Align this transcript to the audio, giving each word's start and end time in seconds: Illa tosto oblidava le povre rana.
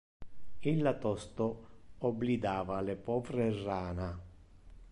Illa 0.69 0.93
tosto 1.03 1.43
oblidava 2.11 2.81
le 2.87 2.95
povre 3.11 3.47
rana. 3.61 4.09